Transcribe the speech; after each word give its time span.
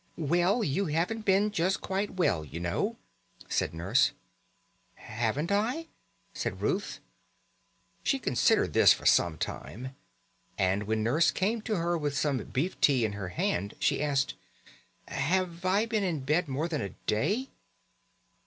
"Well, 0.17 0.63
you 0.63 0.87
haven't 0.87 1.25
been 1.25 1.51
just 1.51 1.79
quite 1.79 2.15
well, 2.15 2.43
you 2.43 2.59
know," 2.59 2.97
said 3.47 3.71
Nurse. 3.71 4.13
"Haven't 4.95 5.51
I?" 5.51 5.89
said 6.33 6.59
Ruth. 6.59 6.99
She 8.01 8.17
considered 8.17 8.73
this 8.73 8.93
for 8.93 9.05
some 9.05 9.37
time, 9.37 9.95
and 10.57 10.85
when 10.87 11.03
Nurse 11.03 11.29
came 11.29 11.61
to 11.61 11.75
her 11.75 11.95
with 11.99 12.17
some 12.17 12.39
beef 12.45 12.81
tea 12.81 13.05
in 13.05 13.11
her 13.13 13.29
hand, 13.29 13.75
she 13.77 14.01
asked: 14.01 14.33
"Have 15.07 15.65
I 15.65 15.85
been 15.85 16.03
in 16.03 16.21
bed 16.21 16.47
more 16.47 16.67
than 16.67 16.81
a 16.81 16.89
day?" 17.05 17.49